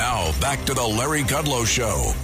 Now, 0.00 0.32
back 0.40 0.64
to 0.64 0.72
the 0.72 0.82
Larry 0.82 1.24
Kudlow 1.24 1.66
Show. 1.66 2.14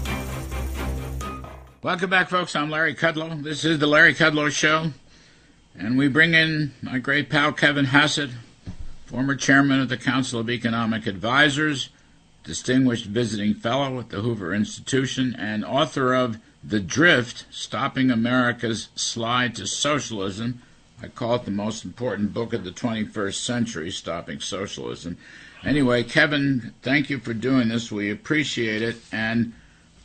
Welcome 1.83 2.09
back, 2.09 2.31
folks. 2.31 2.57
I'm 2.57 2.71
Larry 2.71 2.95
Kudlow. 2.95 3.43
This 3.43 3.67
is 3.67 3.79
the 3.79 3.87
Larry 3.87 4.15
Kudlow 4.15 4.51
Show. 4.51 4.93
And 5.79 5.99
we 5.99 6.09
bring 6.09 6.33
in 6.33 6.73
my 6.81 6.99
great 6.99 7.29
pal, 7.29 7.53
Kevin 7.53 7.85
Hassett, 7.85 8.31
former 9.05 9.35
chairman 9.35 9.79
of 9.79 9.91
the 9.91 9.99
Council 9.99 10.41
of 10.41 10.49
Economic 10.49 11.07
Advisors, 11.07 11.91
distinguished 12.45 13.05
visiting 13.05 13.53
fellow 13.53 14.01
at 14.01 14.09
the 14.09 14.23
Hoover 14.23 14.55
Institution, 14.55 15.37
and 15.39 15.63
author 15.63 16.15
of 16.15 16.39
The 16.65 16.81
Drift 16.81 17.45
Stopping 17.51 18.11
America's 18.11 18.89
Slide 18.95 19.55
to 19.57 19.67
Socialism. 19.67 20.63
I 21.03 21.09
call 21.09 21.35
it 21.35 21.45
the 21.45 21.51
most 21.51 21.85
important 21.85 22.33
book 22.33 22.55
of 22.55 22.65
the 22.65 22.71
21st 22.71 23.35
century, 23.35 23.91
Stopping 23.91 24.41
Socialism. 24.41 25.19
Anyway, 25.67 26.05
Kevin, 26.05 26.73
thank 26.81 27.11
you 27.11 27.19
for 27.19 27.35
doing 27.35 27.69
this. 27.69 27.91
We 27.91 28.09
appreciate 28.09 28.83
it. 28.83 28.99
And 29.11 29.53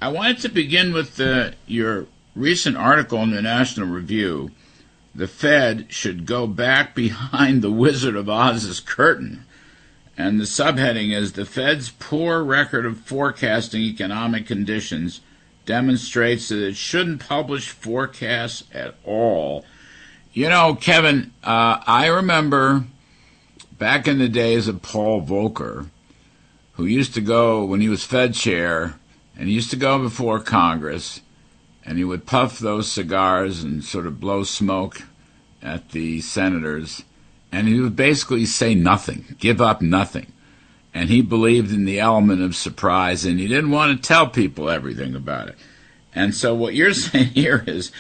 I 0.02 0.08
wanted 0.08 0.40
to 0.40 0.50
begin 0.50 0.92
with 0.92 1.18
the, 1.18 1.54
your 1.68 2.08
recent 2.36 2.78
article 2.78 3.22
in 3.22 3.30
the 3.30 3.44
National 3.44 3.88
Review. 3.88 4.50
The 5.14 5.28
Fed 5.28 5.86
should 5.90 6.26
go 6.26 6.48
back 6.48 6.96
behind 6.96 7.62
the 7.62 7.72
Wizard 7.72 8.16
of 8.16 8.28
Oz's 8.28 8.80
curtain. 8.80 9.46
And 10.18 10.40
the 10.40 10.46
subheading 10.46 11.16
is 11.16 11.34
The 11.34 11.46
Fed's 11.46 11.92
poor 11.92 12.44
record 12.44 12.88
of 12.88 13.00
forecasting 13.02 13.82
economic 13.82 14.48
conditions 14.48 15.22
demonstrates 15.68 16.50
that 16.50 16.66
it 16.66 16.76
shouldn't 16.76 17.28
publish 17.28 17.70
forecasts 17.70 18.64
at 18.74 18.96
all. 19.06 19.64
You 20.34 20.50
know, 20.50 20.74
Kevin, 20.74 21.34
uh, 21.44 21.82
I 21.86 22.08
remember 22.08 22.86
back 23.82 24.08
in 24.08 24.20
the 24.20 24.30
days 24.30 24.68
of 24.68 24.84
Paul 24.84 25.24
Volcker, 25.24 25.90
who 26.74 26.86
used 26.86 27.16
to 27.16 27.20
go 27.20 27.66
when 27.66 27.82
he 27.82 27.90
was 27.90 28.04
Fed 28.04 28.36
chair 28.36 28.94
and 29.36 29.48
he 29.48 29.56
used 29.56 29.72
to 29.72 29.76
go 29.76 29.98
before 29.98 30.40
Congress, 30.40 31.22
and 31.84 31.98
he 31.98 32.04
would 32.04 32.28
puff 32.28 32.60
those 32.60 32.92
cigars 32.92 33.64
and 33.64 33.84
sort 33.84 34.06
of 34.06 34.20
blow 34.20 34.44
smoke 34.44 35.02
at 35.64 35.90
the 35.94 36.22
senators, 36.22 37.02
and 37.52 37.68
he 37.68 37.80
would 37.80 37.96
basically 37.96 38.46
say 38.46 38.76
nothing, 38.76 39.36
give 39.40 39.60
up 39.60 39.82
nothing. 39.82 40.32
And 40.94 41.10
he 41.10 41.24
believed 41.24 41.74
in 41.74 41.86
the 41.86 42.00
element 42.00 42.44
of 42.44 42.56
surprise, 42.56 43.26
and 43.26 43.40
he 43.40 43.48
didn't 43.48 43.72
want 43.72 43.98
to 44.00 44.08
tell 44.08 44.28
people 44.28 44.70
everything 44.70 45.16
about 45.16 45.48
it. 45.48 45.56
And 46.14 46.36
so, 46.36 46.54
what 46.54 46.74
you're 46.74 46.94
saying 46.94 47.28
here 47.28 47.64
is, 47.68 47.92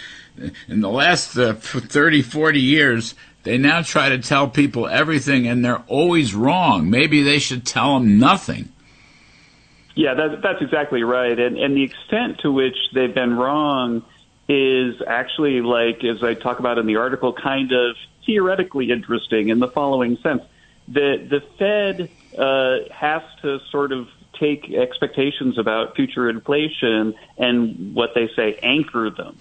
in 0.67 0.81
the 0.81 0.89
last 0.89 1.37
uh, 1.37 1.53
30, 1.53 2.21
40 2.21 2.59
years, 2.59 3.15
they 3.43 3.57
now 3.57 3.81
try 3.81 4.09
to 4.09 4.19
tell 4.19 4.47
people 4.47 4.87
everything, 4.87 5.47
and 5.47 5.65
they're 5.65 5.83
always 5.87 6.35
wrong. 6.35 6.89
Maybe 6.89 7.23
they 7.23 7.39
should 7.39 7.65
tell 7.65 7.99
them 7.99 8.19
nothing. 8.19 8.71
Yeah, 9.95 10.13
that, 10.13 10.41
that's 10.41 10.61
exactly 10.61 11.03
right. 11.03 11.37
And, 11.37 11.57
and 11.57 11.75
the 11.75 11.83
extent 11.83 12.39
to 12.41 12.51
which 12.51 12.77
they've 12.93 13.13
been 13.13 13.35
wrong 13.35 14.03
is 14.47 14.95
actually, 15.05 15.61
like, 15.61 16.03
as 16.03 16.23
I 16.23 16.33
talk 16.33 16.59
about 16.59 16.77
in 16.77 16.85
the 16.85 16.97
article, 16.97 17.33
kind 17.33 17.71
of 17.71 17.95
theoretically 18.25 18.91
interesting 18.91 19.49
in 19.49 19.59
the 19.59 19.67
following 19.67 20.17
sense. 20.17 20.43
The, 20.87 21.27
the 21.29 21.41
Fed 21.57 22.09
uh, 22.37 22.93
has 22.93 23.21
to 23.41 23.59
sort 23.71 23.91
of 23.91 24.07
take 24.41 24.73
expectations 24.73 25.57
about 25.57 25.95
future 25.95 26.29
inflation 26.29 27.13
and 27.37 27.93
what 27.93 28.09
they 28.15 28.27
say 28.35 28.59
anchor 28.61 29.09
them. 29.09 29.37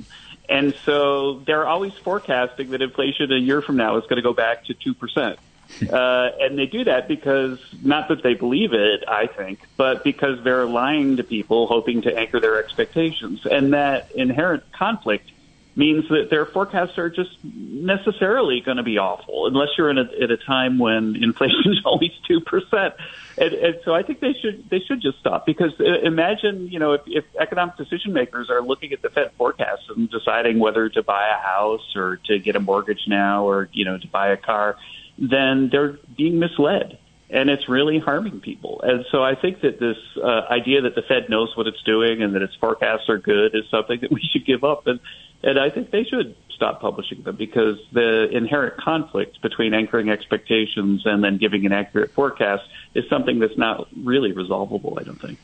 And 0.49 0.75
so 0.85 1.41
they're 1.47 1.67
always 1.67 1.95
forecasting 1.95 2.71
that 2.71 2.83
inflation 2.83 3.33
a 3.33 3.37
year 3.37 3.63
from 3.63 3.77
now 3.77 3.97
is 3.97 4.03
going 4.05 4.17
to 4.17 4.23
go 4.23 4.35
back 4.35 4.67
to 4.67 4.75
2%. 4.75 5.37
Uh, 5.81 6.31
and 6.41 6.59
they 6.59 6.67
do 6.67 6.83
that 6.83 7.07
because 7.07 7.57
not 7.81 8.09
that 8.09 8.25
they 8.25 8.35
believe 8.35 8.73
it, 8.73 9.05
I 9.07 9.29
think, 9.29 9.61
but 9.77 10.03
because 10.03 10.43
they're 10.43 10.67
lying 10.67 11.17
to 11.19 11.23
people, 11.23 11.69
hoping 11.69 12.03
to 12.03 12.19
anchor 12.19 12.41
their 12.41 12.59
expectations. 12.59 13.47
And 13.49 13.73
that 13.73 14.11
inherent 14.11 14.65
conflict 14.73 15.31
means 15.77 16.09
that 16.09 16.29
their 16.31 16.47
forecasts 16.47 16.99
are 16.99 17.09
just 17.09 17.31
necessarily 17.45 18.61
going 18.61 18.77
to 18.77 18.83
be 18.83 18.99
awful, 18.99 19.47
unless 19.47 19.69
you're 19.79 19.91
in 19.91 19.99
a, 19.99 20.09
at 20.23 20.31
a 20.31 20.37
time 20.37 20.79
when 20.79 21.17
inflation 21.23 21.73
is 21.73 21.81
always 21.85 22.11
two 22.27 22.41
percent. 22.41 22.95
And, 23.39 23.55
and 23.55 23.81
so 23.85 23.95
I 23.95 24.03
think 24.03 24.21
they 24.21 24.35
should 24.41 24.69
they 24.69 24.81
should 24.81 25.01
just 25.01 25.19
stop 25.19 25.47
because 25.47 25.73
uh, 25.81 26.01
imagine 26.03 26.69
you 26.69 26.79
know 26.79 26.93
if, 26.93 27.03
if 27.07 27.25
economic 27.39 27.77
decision 27.77 28.13
makers 28.13 28.51
are 28.51 28.63
looking 28.63 28.93
at 28.93 29.03
the 29.03 29.11
Fed 29.11 29.33
forecasts 29.39 29.89
and 29.89 30.11
deciding 30.11 30.59
whether 30.59 30.89
to 30.89 31.03
buy 31.03 31.29
a 31.29 31.41
house 31.41 31.95
or 31.97 32.19
to 32.27 32.39
get 32.39 32.57
a 32.57 32.61
mortgage 32.61 33.07
now 33.07 33.49
or 33.49 33.69
you 33.73 33.85
know 33.85 33.97
to 33.99 34.09
buy 34.09 34.31
a 34.31 34.37
car 34.37 34.77
then 35.19 35.69
they're 35.71 35.99
being 36.17 36.39
misled 36.39 36.99
and 37.33 37.49
it's 37.49 37.69
really 37.69 37.99
harming 37.99 38.41
people. 38.41 38.81
And 38.83 39.05
so 39.13 39.23
I 39.23 39.35
think 39.37 39.61
that 39.61 39.79
this 39.79 39.97
uh, 40.23 40.43
idea 40.51 40.83
that 40.83 40.95
the 40.95 41.03
Fed 41.03 41.29
knows 41.29 41.57
what 41.57 41.67
it's 41.67 41.83
doing 41.85 42.23
and 42.23 42.35
that 42.35 42.43
its 42.43 42.55
forecasts 42.57 43.09
are 43.09 43.19
good 43.19 43.55
is 43.55 43.65
something 43.71 44.01
that 44.01 44.11
we 44.11 44.21
should 44.33 44.45
give 44.45 44.65
up. 44.65 44.87
And, 44.87 44.99
and 45.43 45.59
I 45.59 45.71
think 45.71 45.91
they 45.91 46.05
should 46.05 46.37
stop 46.51 46.81
publishing 46.81 47.23
them 47.23 47.37
because 47.37 47.79
the 47.93 48.29
inherent 48.31 48.77
conflict 48.77 49.41
between 49.41 49.73
anchoring 49.73 50.11
expectations 50.11 51.03
and 51.07 51.25
then 51.25 51.39
giving 51.39 51.65
an 51.65 51.73
accurate 51.73 52.11
forecast 52.13 52.65
is 52.95 53.09
something 53.09 53.39
that's 53.39 53.57
not 53.57 53.89
really 53.97 54.33
resolvable, 54.33 54.99
I 55.01 55.05
don't 55.05 55.21
think. 55.21 55.39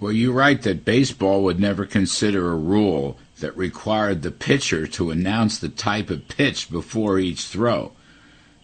Well, 0.00 0.12
you're 0.12 0.32
right 0.32 0.60
that 0.62 0.84
baseball 0.84 1.42
would 1.44 1.60
never 1.60 1.84
consider 1.84 2.50
a 2.50 2.56
rule 2.56 3.18
that 3.40 3.56
required 3.56 4.22
the 4.22 4.30
pitcher 4.30 4.86
to 4.88 5.10
announce 5.10 5.58
the 5.58 5.68
type 5.68 6.10
of 6.10 6.28
pitch 6.28 6.70
before 6.70 7.18
each 7.18 7.44
throw 7.44 7.92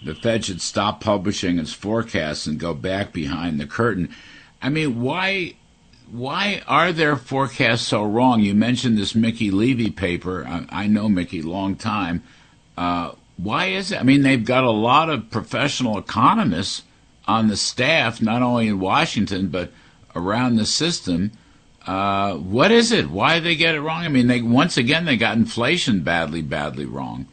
the 0.04 0.14
Fed 0.14 0.44
should 0.44 0.60
stop 0.60 1.00
publishing 1.00 1.58
its 1.58 1.72
forecasts 1.72 2.46
and 2.46 2.58
go 2.58 2.74
back 2.74 3.12
behind 3.12 3.58
the 3.58 3.66
curtain. 3.66 4.10
I 4.60 4.68
mean, 4.68 5.00
why 5.00 5.54
why 6.10 6.62
are 6.66 6.92
their 6.92 7.16
forecasts 7.16 7.87
so 7.87 8.03
wrong? 8.03 8.41
You 8.41 8.54
mentioned 8.54 8.98
this 8.98 9.15
Mickey 9.15 9.50
Levy 9.50 9.91
paper. 9.91 10.47
I, 10.47 10.66
I 10.70 10.87
know 10.87 11.09
Mickey 11.09 11.42
long 11.42 11.76
time. 11.76 12.22
Uh, 12.76 13.12
why 13.37 13.66
is 13.66 13.92
it? 13.92 14.00
I 14.00 14.03
mean, 14.03 14.22
they've 14.22 14.44
got 14.44 14.64
a 14.64 14.70
lot 14.70 15.10
of 15.10 15.31
professional 15.31 15.98
economists 15.98 16.82
on 17.26 17.48
the 17.48 17.56
staff, 17.56 18.20
not 18.22 18.43
only 18.43 18.69
in 18.69 18.81
Washington 18.81 19.48
but 19.48 19.72
around 20.14 20.56
the 20.56 20.66
system. 20.66 21.32
Uh, 21.87 22.34
what 22.34 22.70
is 22.70 22.93
it? 22.93 23.10
Why 23.10 23.41
they 23.41 23.56
get 23.56 23.75
it 23.75 23.81
wrong? 23.81 24.04
I 24.04 24.09
mean, 24.09 24.26
they 24.26 24.41
once 24.41 24.76
again 24.76 25.04
they 25.04 25.16
got 25.16 25.37
inflation 25.37 26.00
badly, 26.00 26.43
badly 26.43 26.87
wrong. 26.87 27.26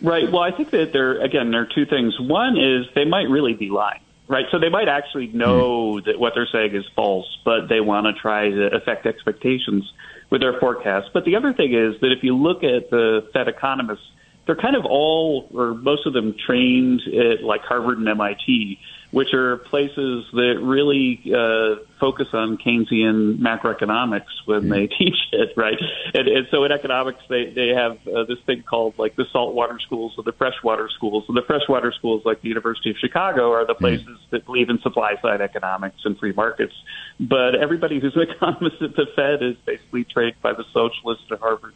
Right. 0.00 0.30
Well, 0.30 0.42
I 0.42 0.52
think 0.52 0.70
that 0.70 0.92
there 0.92 1.20
again 1.20 1.50
there 1.50 1.62
are 1.62 1.68
two 1.74 1.86
things. 1.86 2.18
One 2.20 2.56
is 2.56 2.86
they 2.94 3.04
might 3.04 3.28
really 3.28 3.54
be 3.54 3.68
lying. 3.68 4.00
Right. 4.28 4.44
So 4.50 4.58
they 4.58 4.68
might 4.68 4.88
actually 4.88 5.28
know 5.28 6.00
that 6.00 6.20
what 6.20 6.34
they're 6.34 6.48
saying 6.52 6.74
is 6.74 6.84
false, 6.94 7.38
but 7.46 7.68
they 7.68 7.80
want 7.80 8.06
to 8.06 8.12
try 8.12 8.50
to 8.50 8.76
affect 8.76 9.06
expectations 9.06 9.90
with 10.28 10.42
their 10.42 10.60
forecast. 10.60 11.08
But 11.14 11.24
the 11.24 11.36
other 11.36 11.54
thing 11.54 11.72
is 11.72 11.98
that 12.02 12.12
if 12.12 12.22
you 12.22 12.36
look 12.36 12.62
at 12.62 12.90
the 12.90 13.26
Fed 13.32 13.48
economists, 13.48 14.04
they're 14.44 14.54
kind 14.54 14.76
of 14.76 14.84
all 14.84 15.48
or 15.54 15.72
most 15.72 16.06
of 16.06 16.12
them 16.12 16.34
trained 16.46 17.00
at 17.06 17.42
like 17.42 17.62
Harvard 17.62 17.98
and 17.98 18.08
MIT 18.08 18.78
which 19.10 19.32
are 19.32 19.56
places 19.56 20.26
that 20.32 20.58
really 20.60 21.22
uh, 21.34 21.82
focus 21.98 22.28
on 22.34 22.58
Keynesian 22.58 23.38
macroeconomics 23.38 24.26
when 24.44 24.68
they 24.68 24.86
teach 24.86 25.16
it, 25.32 25.54
right? 25.56 25.78
And, 26.12 26.28
and 26.28 26.46
so 26.50 26.64
in 26.64 26.72
economics, 26.72 27.20
they 27.28 27.46
they 27.46 27.68
have 27.68 27.98
uh, 28.06 28.24
this 28.24 28.38
thing 28.44 28.62
called 28.62 28.98
like 28.98 29.16
the 29.16 29.24
saltwater 29.32 29.78
schools 29.80 30.12
or 30.18 30.24
the 30.24 30.32
freshwater 30.32 30.90
schools. 30.94 31.24
And 31.28 31.36
the 31.36 31.42
freshwater 31.42 31.90
schools, 31.92 32.22
like 32.26 32.42
the 32.42 32.48
University 32.48 32.90
of 32.90 32.96
Chicago, 32.98 33.52
are 33.52 33.66
the 33.66 33.74
mm. 33.74 33.78
places 33.78 34.18
that 34.30 34.44
believe 34.44 34.68
in 34.68 34.78
supply 34.80 35.14
side 35.22 35.40
economics 35.40 36.00
and 36.04 36.18
free 36.18 36.32
markets. 36.32 36.74
But 37.18 37.54
everybody 37.54 38.00
who's 38.00 38.14
an 38.14 38.22
economist 38.30 38.82
at 38.82 38.94
the 38.94 39.06
Fed 39.16 39.42
is 39.42 39.56
basically 39.64 40.04
trained 40.04 40.36
by 40.42 40.52
the 40.52 40.64
socialists 40.72 41.24
at 41.30 41.40
Harvard. 41.40 41.74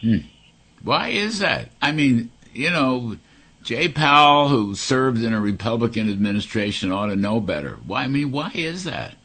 Hmm. 0.00 0.18
Why 0.84 1.08
is 1.08 1.40
that? 1.40 1.70
I 1.82 1.90
mean, 1.90 2.30
you 2.52 2.70
know 2.70 3.16
Jay 3.62 3.88
Powell, 3.88 4.48
who 4.48 4.74
served 4.74 5.22
in 5.22 5.32
a 5.34 5.40
Republican 5.40 6.10
administration, 6.10 6.92
ought 6.92 7.06
to 7.06 7.16
know 7.16 7.40
better. 7.40 7.78
Why? 7.86 8.04
I 8.04 8.08
mean, 8.08 8.30
why 8.30 8.50
is 8.54 8.84
that? 8.84 9.16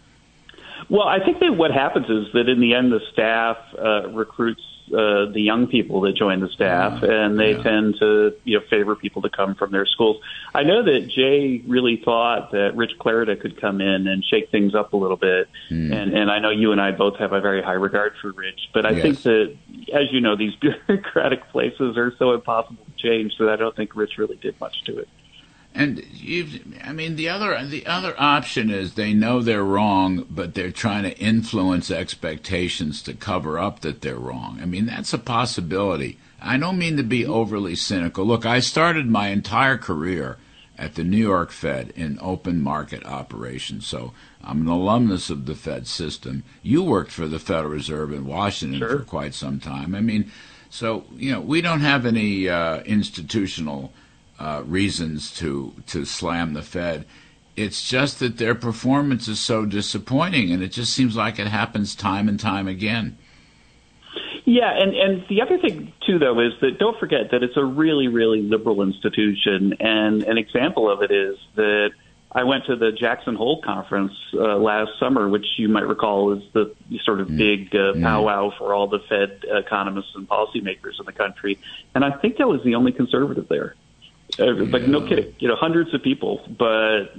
Well, 0.89 1.07
I 1.07 1.23
think 1.23 1.39
that 1.39 1.53
what 1.53 1.71
happens 1.71 2.09
is 2.09 2.27
that 2.33 2.49
in 2.49 2.59
the 2.59 2.73
end, 2.73 2.91
the 2.91 2.99
staff 3.11 3.57
uh, 3.77 4.09
recruits 4.09 4.61
uh, 4.87 5.31
the 5.31 5.41
young 5.41 5.67
people 5.67 6.01
that 6.01 6.15
join 6.15 6.39
the 6.39 6.49
staff, 6.49 7.01
uh, 7.01 7.07
and 7.07 7.39
they 7.39 7.51
yeah. 7.51 7.63
tend 7.63 7.95
to 7.99 8.35
you 8.43 8.59
know 8.59 8.65
favor 8.69 8.95
people 8.95 9.21
to 9.21 9.29
come 9.29 9.55
from 9.55 9.71
their 9.71 9.85
schools. 9.85 10.17
I 10.53 10.63
know 10.63 10.83
that 10.83 11.07
Jay 11.07 11.63
really 11.67 12.01
thought 12.03 12.51
that 12.51 12.75
Rich 12.75 12.93
Clarida 12.99 13.39
could 13.39 13.59
come 13.59 13.81
in 13.81 14.07
and 14.07 14.23
shake 14.23 14.51
things 14.51 14.75
up 14.75 14.93
a 14.93 14.97
little 14.97 15.17
bit, 15.17 15.49
mm. 15.71 15.93
and 15.93 16.13
and 16.13 16.29
I 16.29 16.39
know 16.39 16.49
you 16.49 16.71
and 16.71 16.81
I 16.81 16.91
both 16.91 17.17
have 17.17 17.33
a 17.33 17.41
very 17.41 17.61
high 17.61 17.73
regard 17.73 18.13
for 18.21 18.31
Rich, 18.31 18.69
but 18.73 18.85
I 18.85 18.91
yes. 18.91 19.01
think 19.01 19.21
that 19.23 19.57
as 19.93 20.11
you 20.11 20.21
know, 20.21 20.35
these 20.35 20.53
bureaucratic 20.87 21.49
places 21.49 21.97
are 21.97 22.13
so 22.17 22.33
impossible 22.33 22.83
to 22.85 23.01
change 23.01 23.33
that 23.39 23.49
I 23.49 23.55
don't 23.55 23.75
think 23.75 23.95
Rich 23.95 24.17
really 24.17 24.37
did 24.37 24.59
much 24.59 24.83
to 24.85 24.99
it. 24.99 25.07
And 25.75 26.05
you, 26.13 26.47
I 26.83 26.93
mean, 26.93 27.15
the 27.15 27.29
other 27.29 27.65
the 27.65 27.87
other 27.87 28.13
option 28.19 28.69
is 28.69 28.93
they 28.93 29.13
know 29.13 29.41
they're 29.41 29.63
wrong, 29.63 30.25
but 30.29 30.53
they're 30.53 30.71
trying 30.71 31.03
to 31.03 31.17
influence 31.17 31.89
expectations 31.89 33.01
to 33.03 33.13
cover 33.13 33.57
up 33.57 33.79
that 33.79 34.01
they're 34.01 34.15
wrong. 34.15 34.59
I 34.61 34.65
mean, 34.65 34.85
that's 34.85 35.13
a 35.13 35.17
possibility. 35.17 36.19
I 36.39 36.57
don't 36.57 36.77
mean 36.77 36.97
to 36.97 37.03
be 37.03 37.25
overly 37.25 37.75
cynical. 37.75 38.25
Look, 38.25 38.45
I 38.45 38.59
started 38.59 39.07
my 39.07 39.29
entire 39.29 39.77
career 39.77 40.37
at 40.77 40.95
the 40.95 41.03
New 41.03 41.17
York 41.17 41.51
Fed 41.51 41.93
in 41.95 42.19
open 42.21 42.61
market 42.61 43.05
operations. 43.05 43.87
So 43.87 44.13
I'm 44.43 44.61
an 44.61 44.67
alumnus 44.67 45.29
of 45.29 45.45
the 45.45 45.55
Fed 45.55 45.87
system. 45.87 46.43
You 46.61 46.83
worked 46.83 47.11
for 47.11 47.27
the 47.27 47.39
Federal 47.39 47.71
Reserve 47.71 48.11
in 48.11 48.27
Washington 48.27 48.79
sure. 48.79 48.99
for 48.99 49.05
quite 49.05 49.33
some 49.33 49.59
time. 49.59 49.95
I 49.95 50.01
mean, 50.01 50.31
so 50.69 51.05
you 51.15 51.31
know 51.31 51.41
we 51.41 51.61
don't 51.61 51.81
have 51.81 52.05
any 52.05 52.49
uh, 52.49 52.81
institutional 52.81 53.93
uh, 54.39 54.63
reasons 54.65 55.31
to 55.37 55.73
to 55.87 56.05
slam 56.05 56.53
the 56.53 56.61
Fed. 56.61 57.05
It's 57.55 57.87
just 57.87 58.19
that 58.19 58.37
their 58.37 58.55
performance 58.55 59.27
is 59.27 59.39
so 59.39 59.65
disappointing, 59.65 60.51
and 60.51 60.63
it 60.63 60.71
just 60.71 60.93
seems 60.93 61.15
like 61.15 61.37
it 61.37 61.47
happens 61.47 61.93
time 61.93 62.27
and 62.27 62.39
time 62.39 62.67
again. 62.67 63.17
Yeah, 64.45 64.71
and 64.75 64.93
and 64.95 65.25
the 65.29 65.41
other 65.41 65.57
thing 65.57 65.93
too, 66.05 66.19
though, 66.19 66.39
is 66.39 66.53
that 66.61 66.77
don't 66.77 66.99
forget 66.99 67.31
that 67.31 67.43
it's 67.43 67.55
a 67.55 67.63
really, 67.63 68.07
really 68.07 68.41
liberal 68.41 68.81
institution, 68.81 69.75
and 69.79 70.23
an 70.23 70.37
example 70.37 70.91
of 70.91 71.01
it 71.01 71.11
is 71.11 71.37
that 71.55 71.91
I 72.31 72.43
went 72.43 72.65
to 72.65 72.75
the 72.75 72.91
Jackson 72.91 73.35
Hole 73.35 73.61
conference 73.61 74.13
uh, 74.33 74.57
last 74.57 74.91
summer, 74.99 75.29
which 75.29 75.45
you 75.57 75.69
might 75.69 75.87
recall 75.87 76.33
is 76.33 76.43
the 76.51 76.73
sort 77.05 77.21
of 77.21 77.27
mm. 77.27 77.37
big 77.37 77.75
uh, 77.75 77.93
mm. 77.93 78.01
powwow 78.01 78.51
for 78.57 78.73
all 78.73 78.87
the 78.87 78.99
Fed 79.07 79.45
economists 79.47 80.11
and 80.15 80.27
policymakers 80.27 80.99
in 80.99 81.05
the 81.05 81.13
country, 81.13 81.57
and 81.95 82.03
I 82.03 82.11
think 82.11 82.41
I 82.41 82.45
was 82.45 82.61
the 82.63 82.75
only 82.75 82.91
conservative 82.91 83.47
there. 83.47 83.75
Uh, 84.39 84.53
like 84.65 84.87
no 84.87 85.05
kidding, 85.07 85.33
you 85.37 85.47
know, 85.47 85.55
hundreds 85.55 85.93
of 85.93 86.01
people, 86.01 86.41
but 86.57 87.15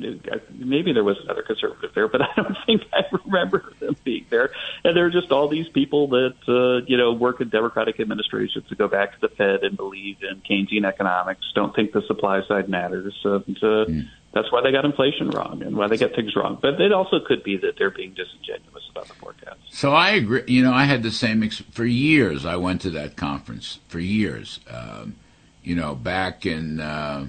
maybe 0.50 0.92
there 0.92 1.04
was 1.04 1.16
another 1.22 1.42
conservative 1.42 1.92
there, 1.94 2.08
but 2.08 2.22
I 2.22 2.28
don't 2.36 2.56
think 2.66 2.82
I 2.92 3.04
remember 3.24 3.72
them 3.78 3.96
being 4.02 4.26
there. 4.30 4.50
And 4.84 4.96
there 4.96 5.06
are 5.06 5.10
just 5.10 5.30
all 5.30 5.48
these 5.48 5.68
people 5.68 6.08
that 6.08 6.34
uh, 6.48 6.84
you 6.86 6.96
know 6.96 7.12
work 7.12 7.40
in 7.40 7.50
Democratic 7.50 8.00
administrations 8.00 8.68
to 8.68 8.74
go 8.74 8.88
back 8.88 9.12
to 9.12 9.20
the 9.20 9.28
Fed 9.28 9.62
and 9.62 9.76
believe 9.76 10.16
in 10.22 10.40
Keynesian 10.40 10.84
economics, 10.86 11.44
don't 11.54 11.74
think 11.74 11.92
the 11.92 12.02
supply 12.02 12.42
side 12.48 12.68
matters, 12.68 13.14
and 13.24 13.56
uh, 13.58 13.84
mm. 13.86 14.08
that's 14.32 14.50
why 14.50 14.60
they 14.62 14.72
got 14.72 14.84
inflation 14.84 15.30
wrong 15.30 15.62
and 15.62 15.76
why 15.76 15.86
they 15.86 15.96
get 15.96 16.16
things 16.16 16.34
wrong. 16.34 16.58
But 16.60 16.80
it 16.80 16.92
also 16.92 17.20
could 17.20 17.44
be 17.44 17.56
that 17.58 17.76
they're 17.78 17.90
being 17.90 18.14
disingenuous 18.14 18.88
about 18.90 19.06
the 19.06 19.14
forecast. 19.14 19.60
So 19.70 19.92
I 19.92 20.10
agree. 20.10 20.42
You 20.48 20.62
know, 20.62 20.72
I 20.72 20.84
had 20.84 21.02
the 21.02 21.12
same 21.12 21.42
ex- 21.42 21.62
for 21.70 21.84
years. 21.84 22.44
I 22.44 22.56
went 22.56 22.80
to 22.82 22.90
that 22.90 23.16
conference 23.16 23.78
for 23.88 24.00
years. 24.00 24.60
Um, 24.68 25.16
you 25.64 25.74
know, 25.74 25.94
back 25.94 26.44
in 26.46 26.78
uh, 26.78 27.26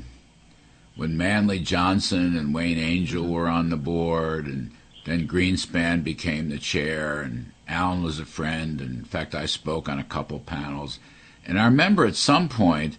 when 0.95 1.17
Manley 1.17 1.59
Johnson 1.59 2.37
and 2.37 2.53
Wayne 2.53 2.77
Angell 2.77 3.27
were 3.27 3.47
on 3.47 3.69
the 3.69 3.77
board, 3.77 4.45
and 4.45 4.71
then 5.05 5.27
Greenspan 5.27 6.03
became 6.03 6.49
the 6.49 6.59
chair, 6.59 7.21
and 7.21 7.51
Alan 7.67 8.03
was 8.03 8.19
a 8.19 8.25
friend. 8.25 8.81
And 8.81 8.99
in 8.99 9.05
fact, 9.05 9.33
I 9.33 9.45
spoke 9.45 9.87
on 9.87 9.99
a 9.99 10.03
couple 10.03 10.39
panels. 10.39 10.99
And 11.45 11.59
I 11.59 11.65
remember 11.65 12.05
at 12.05 12.15
some 12.15 12.49
point, 12.49 12.97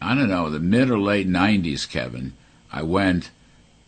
I 0.00 0.14
don't 0.14 0.28
know, 0.28 0.50
the 0.50 0.60
mid 0.60 0.90
or 0.90 0.98
late 0.98 1.28
90s, 1.28 1.88
Kevin, 1.88 2.34
I 2.70 2.82
went 2.82 3.30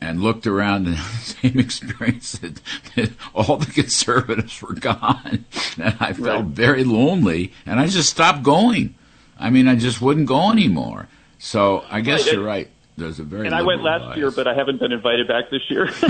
and 0.00 0.22
looked 0.22 0.46
around 0.46 0.86
and 0.86 0.96
had 0.96 1.20
the 1.20 1.48
same 1.48 1.58
experience 1.58 2.32
that, 2.32 2.60
that, 2.96 3.10
all 3.34 3.58
the 3.58 3.70
conservatives 3.70 4.62
were 4.62 4.74
gone. 4.74 5.44
And 5.78 5.96
I 6.00 6.12
felt 6.12 6.44
right. 6.44 6.44
very 6.44 6.84
lonely, 6.84 7.52
and 7.64 7.80
I 7.80 7.86
just 7.86 8.10
stopped 8.10 8.42
going. 8.42 8.94
I 9.40 9.50
mean, 9.50 9.66
I 9.66 9.74
just 9.74 10.00
wouldn't 10.00 10.26
go 10.26 10.52
anymore. 10.52 11.08
So 11.38 11.84
I 11.90 12.00
guess 12.02 12.26
right. 12.26 12.34
you're 12.34 12.44
right. 12.44 12.70
There's 12.96 13.18
a 13.18 13.24
very 13.24 13.46
and 13.46 13.54
I 13.54 13.62
went 13.62 13.82
last 13.82 14.04
bias. 14.04 14.18
year, 14.18 14.30
but 14.30 14.46
I 14.46 14.54
haven't 14.54 14.78
been 14.78 14.92
invited 14.92 15.26
back 15.26 15.50
this 15.50 15.62
year. 15.70 15.90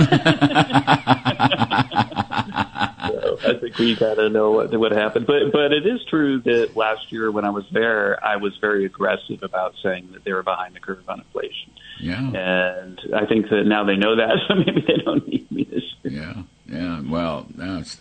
so 3.11 3.39
I 3.47 3.55
think 3.61 3.79
we 3.79 3.95
gotta 3.95 4.29
know 4.29 4.51
what, 4.51 4.77
what 4.77 4.91
happened. 4.93 5.27
But 5.27 5.53
but 5.53 5.73
it 5.73 5.87
is 5.87 6.05
true 6.11 6.41
that 6.41 6.77
last 6.77 7.13
year 7.13 7.31
when 7.31 7.45
I 7.45 7.51
was 7.51 7.65
there, 7.71 8.23
I 8.25 8.37
was 8.37 8.57
very 8.61 8.85
aggressive 8.85 9.45
about 9.45 9.75
saying 9.83 10.09
that 10.13 10.25
they 10.25 10.33
were 10.33 10.43
behind 10.43 10.75
the 10.75 10.81
curve 10.81 11.09
on 11.09 11.21
inflation. 11.21 11.71
Yeah. 12.01 12.19
And 12.19 13.01
I 13.15 13.27
think 13.27 13.49
that 13.51 13.65
now 13.67 13.85
they 13.85 13.97
know 13.97 14.17
that, 14.17 14.37
so 14.49 14.55
maybe 14.55 14.85
they 14.87 14.97
don't 15.05 15.27
need 15.29 15.51
me 15.51 15.65
this 15.65 15.85
year. 16.03 16.23
Yeah. 16.23 16.43
Yeah, 16.71 17.01
well, 17.01 17.49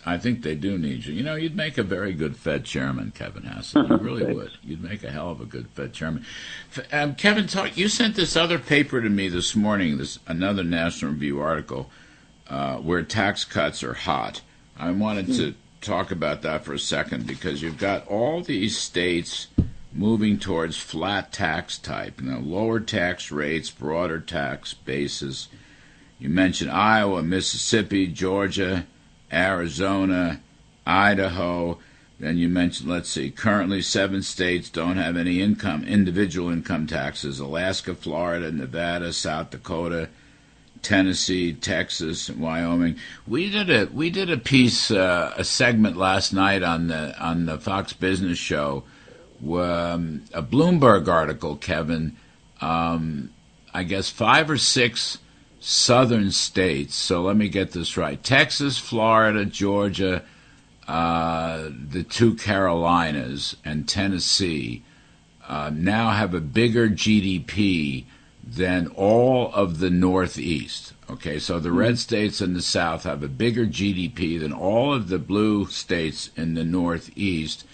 I 0.06 0.16
think 0.18 0.42
they 0.42 0.54
do 0.54 0.78
need 0.78 1.04
you. 1.04 1.12
You 1.12 1.24
know, 1.24 1.34
you'd 1.34 1.56
make 1.56 1.76
a 1.76 1.82
very 1.82 2.12
good 2.12 2.36
Fed 2.36 2.64
chairman, 2.64 3.10
Kevin 3.10 3.42
Hassett. 3.42 3.88
You 3.88 3.96
really 3.96 4.32
would. 4.32 4.52
You'd 4.62 4.84
make 4.84 5.02
a 5.02 5.10
hell 5.10 5.30
of 5.30 5.40
a 5.40 5.44
good 5.44 5.68
Fed 5.70 5.92
chairman. 5.92 6.24
Um, 6.92 7.16
Kevin, 7.16 7.48
talk. 7.48 7.76
You 7.76 7.88
sent 7.88 8.14
this 8.14 8.36
other 8.36 8.60
paper 8.60 9.00
to 9.00 9.08
me 9.08 9.28
this 9.28 9.56
morning. 9.56 9.98
This 9.98 10.20
another 10.28 10.62
National 10.62 11.10
Review 11.10 11.40
article 11.40 11.90
uh, 12.48 12.76
where 12.76 13.02
tax 13.02 13.44
cuts 13.44 13.82
are 13.82 13.94
hot. 13.94 14.40
I 14.78 14.92
wanted 14.92 15.26
to 15.34 15.54
talk 15.80 16.12
about 16.12 16.42
that 16.42 16.64
for 16.64 16.74
a 16.74 16.78
second 16.78 17.26
because 17.26 17.62
you've 17.62 17.78
got 17.78 18.06
all 18.06 18.40
these 18.40 18.78
states 18.78 19.48
moving 19.92 20.38
towards 20.38 20.76
flat 20.76 21.32
tax 21.32 21.76
type, 21.76 22.20
you 22.20 22.30
know, 22.30 22.38
lower 22.38 22.78
tax 22.78 23.32
rates, 23.32 23.68
broader 23.68 24.20
tax 24.20 24.74
bases 24.74 25.48
you 26.20 26.28
mentioned 26.28 26.70
Iowa, 26.70 27.22
Mississippi, 27.22 28.06
Georgia, 28.06 28.86
Arizona, 29.32 30.40
Idaho. 30.86 31.78
Then 32.18 32.36
you 32.36 32.50
mentioned, 32.50 32.90
let's 32.90 33.08
see, 33.08 33.30
currently 33.30 33.80
seven 33.80 34.22
states 34.22 34.68
don't 34.68 34.98
have 34.98 35.16
any 35.16 35.40
income, 35.40 35.84
individual 35.84 36.50
income 36.50 36.86
taxes 36.86 37.40
Alaska, 37.40 37.94
Florida, 37.94 38.52
Nevada, 38.52 39.14
South 39.14 39.50
Dakota, 39.50 40.10
Tennessee, 40.82 41.54
Texas, 41.54 42.28
and 42.28 42.38
Wyoming. 42.38 42.96
We 43.26 43.50
did 43.50 43.70
a 43.70 43.86
we 43.86 44.10
did 44.10 44.30
a 44.30 44.36
piece, 44.36 44.90
uh, 44.90 45.32
a 45.36 45.44
segment 45.44 45.96
last 45.96 46.34
night 46.34 46.62
on 46.62 46.88
the 46.88 47.18
on 47.18 47.46
the 47.46 47.58
Fox 47.58 47.94
Business 47.94 48.38
Show, 48.38 48.84
um, 49.42 50.22
a 50.34 50.42
Bloomberg 50.42 51.08
article, 51.08 51.56
Kevin. 51.56 52.16
Um, 52.60 53.30
I 53.72 53.84
guess 53.84 54.10
five 54.10 54.50
or 54.50 54.58
six 54.58 55.18
southern 55.60 56.30
states. 56.32 56.94
So 56.94 57.22
let 57.22 57.36
me 57.36 57.48
get 57.48 57.72
this 57.72 57.96
right 57.96 58.22
Texas, 58.22 58.78
Florida, 58.78 59.44
Georgia, 59.44 60.24
uh, 60.88 61.68
the 61.70 62.02
two 62.02 62.34
Carolinas, 62.34 63.56
and 63.64 63.88
Tennessee 63.88 64.82
uh, 65.46 65.70
now 65.72 66.10
have 66.10 66.34
a 66.34 66.40
bigger 66.40 66.88
GDP 66.88 68.04
than 68.42 68.88
all 68.88 69.52
of 69.52 69.78
the 69.78 69.90
Northeast. 69.90 70.94
Okay, 71.08 71.38
so 71.38 71.58
the 71.58 71.72
red 71.72 71.98
states 71.98 72.40
in 72.40 72.54
the 72.54 72.62
South 72.62 73.02
have 73.02 73.22
a 73.22 73.28
bigger 73.28 73.66
GDP 73.66 74.38
than 74.38 74.52
all 74.52 74.94
of 74.94 75.08
the 75.08 75.18
blue 75.18 75.66
states 75.66 76.30
in 76.36 76.54
the 76.54 76.64
Northeast. 76.64 77.66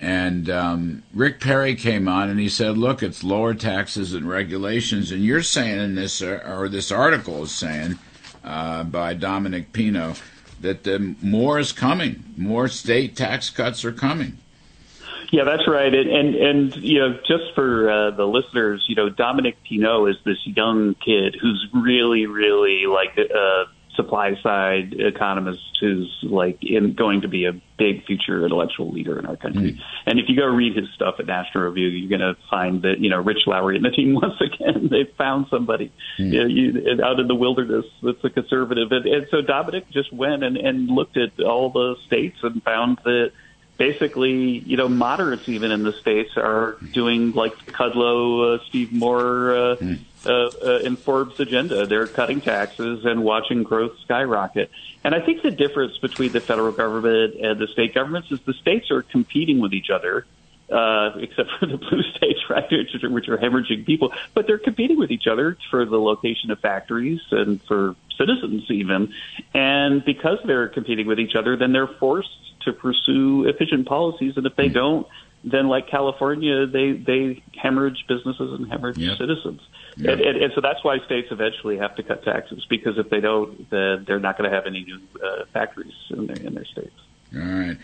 And 0.00 0.48
um, 0.48 1.02
Rick 1.12 1.40
Perry 1.40 1.74
came 1.74 2.06
on 2.08 2.30
and 2.30 2.38
he 2.38 2.48
said, 2.48 2.78
"Look, 2.78 3.02
it's 3.02 3.24
lower 3.24 3.54
taxes 3.54 4.14
and 4.14 4.28
regulations." 4.28 5.10
And 5.10 5.24
you're 5.24 5.42
saying 5.42 5.80
in 5.80 5.94
this, 5.96 6.22
uh, 6.22 6.40
or 6.46 6.68
this 6.68 6.92
article 6.92 7.42
is 7.42 7.50
saying 7.50 7.98
uh, 8.44 8.84
by 8.84 9.14
Dominic 9.14 9.72
Pino, 9.72 10.14
that 10.60 10.84
the 10.84 11.16
more 11.20 11.58
is 11.58 11.72
coming. 11.72 12.22
More 12.36 12.68
state 12.68 13.16
tax 13.16 13.50
cuts 13.50 13.84
are 13.84 13.92
coming. 13.92 14.38
Yeah, 15.30 15.44
that's 15.44 15.68
right. 15.68 15.92
And 15.92 16.08
and, 16.08 16.34
and 16.34 16.76
you 16.76 17.00
know, 17.00 17.18
just 17.26 17.54
for 17.54 17.90
uh, 17.90 18.10
the 18.12 18.26
listeners, 18.26 18.84
you 18.88 18.94
know, 18.94 19.08
Dominic 19.08 19.56
Pino 19.62 20.06
is 20.06 20.16
this 20.24 20.38
young 20.46 20.94
kid 20.94 21.36
who's 21.40 21.66
really, 21.74 22.26
really 22.26 22.86
like 22.86 23.18
uh, 23.18 23.64
supply 23.98 24.34
side 24.44 24.94
economist 24.96 25.60
who's 25.80 26.08
like 26.22 26.58
in, 26.62 26.94
going 26.94 27.22
to 27.22 27.28
be 27.28 27.46
a 27.46 27.52
big 27.76 28.04
future 28.06 28.44
intellectual 28.44 28.92
leader 28.92 29.18
in 29.18 29.26
our 29.26 29.36
country. 29.36 29.72
Mm. 29.72 29.78
And 30.06 30.18
if 30.20 30.26
you 30.28 30.36
go 30.36 30.46
read 30.46 30.76
his 30.76 30.86
stuff 30.94 31.16
at 31.18 31.26
National 31.26 31.64
Review, 31.64 31.88
you're 31.88 32.16
going 32.16 32.34
to 32.34 32.40
find 32.48 32.82
that 32.82 33.00
you 33.00 33.10
know 33.10 33.18
Rich 33.18 33.46
Lowry 33.46 33.74
and 33.74 33.84
the 33.84 33.90
team 33.90 34.14
once 34.22 34.40
again 34.40 34.88
they 34.88 35.10
found 35.18 35.46
somebody 35.50 35.92
mm. 36.18 36.32
you 36.32 36.40
know, 36.40 36.46
you, 36.46 37.04
out 37.04 37.18
in 37.18 37.26
the 37.26 37.34
wilderness 37.34 37.84
that's 38.02 38.22
a 38.22 38.30
conservative. 38.30 38.92
And, 38.92 39.04
and 39.04 39.26
so 39.30 39.42
Dominic 39.42 39.90
just 39.90 40.12
went 40.12 40.44
and, 40.44 40.56
and 40.56 40.88
looked 40.88 41.16
at 41.16 41.40
all 41.40 41.70
the 41.70 41.96
states 42.06 42.38
and 42.42 42.62
found 42.62 42.98
that 43.04 43.32
basically, 43.78 44.58
you 44.58 44.76
know, 44.76 44.88
moderates 44.88 45.48
even 45.48 45.70
in 45.70 45.84
the 45.84 45.92
states 45.92 46.36
are 46.36 46.76
doing 46.92 47.32
like 47.32 47.56
Kudlow, 47.66 48.56
uh, 48.56 48.64
Steve 48.68 48.92
Moore, 48.92 49.56
uh, 49.56 49.76
mm. 49.76 49.98
uh, 50.26 50.50
uh, 50.62 50.78
in 50.80 50.96
Forbes' 50.96 51.40
agenda. 51.40 51.86
They're 51.86 52.08
cutting 52.08 52.40
taxes 52.40 53.06
and 53.06 53.22
watching 53.22 53.62
growth 53.62 53.98
skyrocket. 54.00 54.70
And 55.04 55.14
I 55.14 55.20
think 55.20 55.42
the 55.42 55.52
difference 55.52 55.96
between 55.98 56.32
the 56.32 56.40
federal 56.40 56.72
government 56.72 57.36
and 57.40 57.58
the 57.58 57.68
state 57.68 57.94
governments 57.94 58.30
is 58.30 58.40
the 58.40 58.52
states 58.54 58.90
are 58.90 59.02
competing 59.02 59.60
with 59.60 59.72
each 59.72 59.90
other. 59.90 60.26
Uh, 60.70 61.16
except 61.20 61.48
for 61.58 61.64
the 61.64 61.78
blue 61.78 62.02
states, 62.14 62.40
right, 62.50 62.70
which 62.70 63.02
are, 63.02 63.08
which 63.08 63.26
are 63.26 63.38
hemorrhaging 63.38 63.86
people, 63.86 64.12
but 64.34 64.46
they're 64.46 64.58
competing 64.58 64.98
with 64.98 65.10
each 65.10 65.26
other 65.26 65.56
for 65.70 65.86
the 65.86 65.98
location 65.98 66.50
of 66.50 66.60
factories 66.60 67.22
and 67.30 67.62
for 67.62 67.96
citizens 68.18 68.64
even. 68.68 69.10
And 69.54 70.04
because 70.04 70.36
they're 70.44 70.68
competing 70.68 71.06
with 71.06 71.18
each 71.18 71.34
other, 71.34 71.56
then 71.56 71.72
they're 71.72 71.86
forced 71.86 72.28
to 72.68 72.72
pursue 72.72 73.46
efficient 73.46 73.86
policies. 73.86 74.34
And 74.36 74.46
if 74.46 74.54
they 74.56 74.68
don't, 74.68 75.06
then 75.44 75.68
like 75.68 75.88
California, 75.88 76.66
they 76.66 76.92
they 76.92 77.42
hemorrhage 77.56 78.04
businesses 78.08 78.58
and 78.58 78.70
hemorrhage 78.70 78.98
yep. 78.98 79.18
citizens. 79.18 79.60
Yep. 79.96 80.12
And, 80.12 80.20
and, 80.20 80.42
and 80.44 80.52
so 80.54 80.60
that's 80.60 80.82
why 80.84 80.98
states 81.06 81.28
eventually 81.30 81.78
have 81.78 81.96
to 81.96 82.02
cut 82.02 82.24
taxes 82.24 82.66
because 82.68 82.98
if 82.98 83.10
they 83.10 83.20
don't, 83.20 83.68
then 83.70 84.04
they're 84.06 84.20
not 84.20 84.38
going 84.38 84.50
to 84.50 84.54
have 84.54 84.66
any 84.66 84.84
new 84.84 85.00
uh, 85.24 85.44
factories 85.52 85.94
in 86.10 86.26
their 86.26 86.36
in 86.36 86.54
their 86.54 86.64
states. 86.64 86.94
All 87.34 87.40
right. 87.40 87.76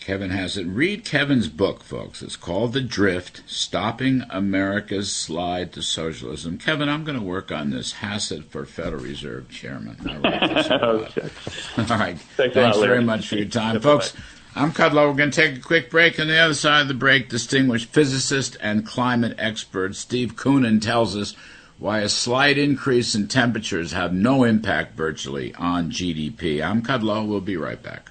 Kevin 0.00 0.30
Hassett. 0.30 0.66
Read 0.66 1.04
Kevin's 1.04 1.48
book, 1.48 1.84
folks. 1.84 2.22
It's 2.22 2.34
called 2.34 2.72
The 2.72 2.80
Drift 2.80 3.42
Stopping 3.46 4.22
America's 4.30 5.12
Slide 5.12 5.72
to 5.74 5.82
Socialism. 5.82 6.56
Kevin, 6.56 6.88
I'm 6.88 7.04
going 7.04 7.18
to 7.18 7.24
work 7.24 7.52
on 7.52 7.70
this 7.70 7.92
Hassett 7.92 8.50
for 8.50 8.64
Federal 8.64 9.02
Reserve 9.02 9.50
Chairman. 9.50 9.96
okay. 10.24 11.28
All 11.76 11.84
right. 11.84 12.18
Thanks, 12.18 12.54
Thanks 12.54 12.78
lot, 12.78 12.86
very 12.86 13.02
much 13.02 13.28
for 13.28 13.36
your 13.36 13.46
time, 13.46 13.78
folks. 13.80 14.14
I'm 14.56 14.72
Kudlow. 14.72 15.08
We're 15.08 15.14
going 15.14 15.30
to 15.30 15.48
take 15.48 15.58
a 15.58 15.62
quick 15.62 15.90
break. 15.90 16.18
On 16.18 16.26
the 16.26 16.38
other 16.38 16.54
side 16.54 16.82
of 16.82 16.88
the 16.88 16.94
break, 16.94 17.28
distinguished 17.28 17.90
physicist 17.90 18.56
and 18.60 18.86
climate 18.86 19.36
expert 19.38 19.94
Steve 19.94 20.34
Koonin 20.34 20.80
tells 20.80 21.14
us 21.14 21.36
why 21.78 22.00
a 22.00 22.08
slight 22.08 22.58
increase 22.58 23.14
in 23.14 23.28
temperatures 23.28 23.92
have 23.92 24.12
no 24.12 24.44
impact 24.44 24.96
virtually 24.96 25.54
on 25.54 25.90
GDP. 25.90 26.64
I'm 26.64 26.82
Kudlow. 26.82 27.28
We'll 27.28 27.40
be 27.40 27.56
right 27.56 27.82
back. 27.82 28.10